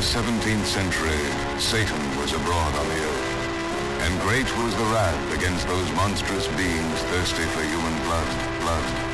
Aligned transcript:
the 0.00 0.06
17th 0.06 0.64
century, 0.64 1.18
Satan 1.60 2.00
was 2.16 2.32
abroad 2.32 2.74
on 2.74 2.88
the 2.88 2.94
earth. 2.94 4.00
And 4.00 4.18
great 4.22 4.46
was 4.56 4.74
the 4.76 4.84
wrath 4.84 5.36
against 5.36 5.68
those 5.68 5.92
monstrous 5.92 6.48
beings 6.56 7.00
thirsty 7.12 7.42
for 7.42 7.62
human 7.62 8.02
blood, 8.04 8.26
blood. 8.62 9.10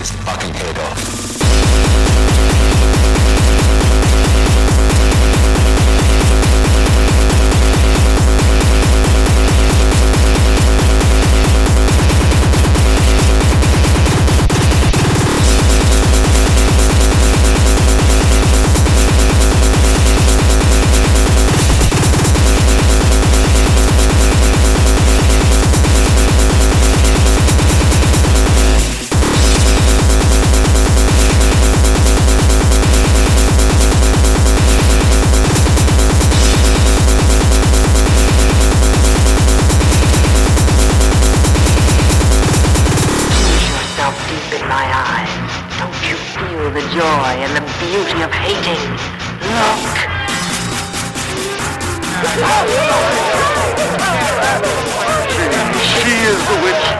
It's 0.00 0.12
fucking 0.12 0.54
paid 0.54 0.78
off. 0.78 1.29
the 46.80 46.94
joy 46.94 47.32
and 47.44 47.56
the 47.56 47.60
beauty 47.78 48.22
of 48.22 48.32
hating. 48.32 48.80
Look. 49.58 49.96
She 55.82 56.10
is 56.24 56.38
the 56.48 56.56
witch. 56.62 56.99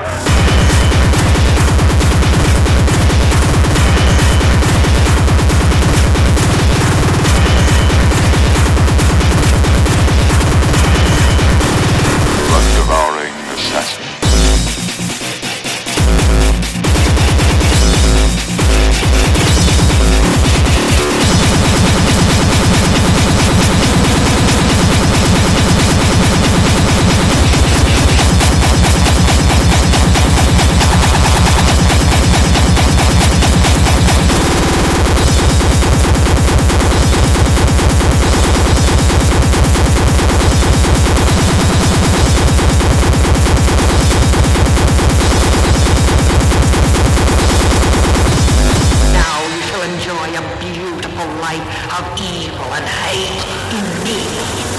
of 51.43 52.21
evil 52.21 52.67
and 52.75 52.85
hate 52.85 53.41
in 53.73 54.05
me. 54.05 54.70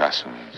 cansaço. 0.00 0.49